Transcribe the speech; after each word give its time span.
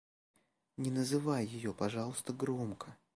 Не 0.77 0.89
называй 0.89 1.45
ее, 1.45 1.75
пожалуйста, 1.75 2.33
громко... 2.33 2.97